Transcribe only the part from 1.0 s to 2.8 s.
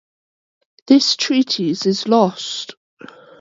treatise is lost.